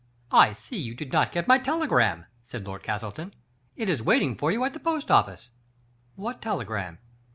[0.31, 3.35] I see you did not get my telegram," said Lord Castleton."
[3.77, 5.51] It is waiting for you at the post office."
[6.15, 6.97] "What telegram?"